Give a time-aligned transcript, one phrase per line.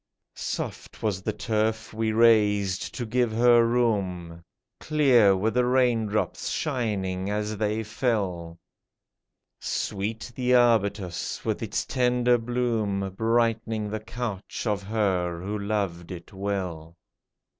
[0.35, 4.41] Soft was the turf we raised to give her room;
[4.79, 8.57] Clear were the rain drops, shining as they fell;
[9.59, 16.33] Sweet the arbutus, with its tender bloom Brightening the couch of her who loved it
[16.33, 16.95] well.